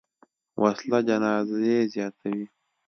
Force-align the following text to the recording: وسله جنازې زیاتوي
وسله 0.61 0.97
جنازې 1.07 1.75
زیاتوي 1.93 2.45